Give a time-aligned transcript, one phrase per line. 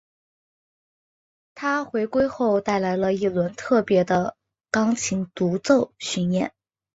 [1.53, 4.35] 她回归后带来了一轮特别的
[4.71, 6.51] 钢琴独奏巡演。